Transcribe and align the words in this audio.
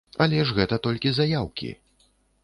Але 0.23 0.37
ж 0.51 0.53
гэта 0.59 0.79
толькі 0.87 1.11
заяўкі. 1.17 1.69